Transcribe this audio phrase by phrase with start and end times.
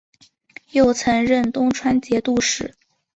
[0.71, 2.73] 又曾任东川节度使。